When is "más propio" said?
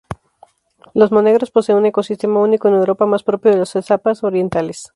3.05-3.51